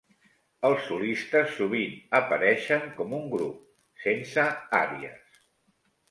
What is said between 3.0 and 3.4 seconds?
com un